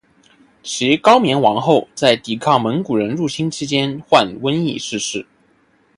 [0.63, 5.27] 其高棉王后在抵抗蒙古人入侵期间患瘟疫逝世。